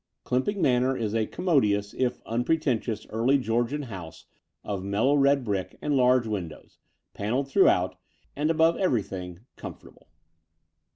Clymping 0.25 0.57
Manor 0.63 0.97
is 0.97 1.13
a 1.13 1.27
commodious, 1.27 1.93
if 1.93 2.23
unpre 2.23 2.59
tentious, 2.59 3.05
early 3.11 3.37
Georgian 3.37 3.83
house 3.83 4.25
of 4.63 4.83
mellow 4.83 5.13
red 5.13 5.43
brick 5.43 5.77
and 5.79 5.95
large 5.95 6.25
windows, 6.25 6.79
panelled 7.13 7.49
throughout, 7.51 7.99
and 8.35 8.49
above 8.49 8.77
everything 8.77 9.41
comfortable. 9.57 10.07